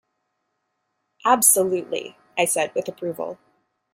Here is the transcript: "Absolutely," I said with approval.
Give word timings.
"Absolutely," 1.25 2.17
I 2.35 2.45
said 2.45 2.73
with 2.73 2.87
approval. 2.87 3.37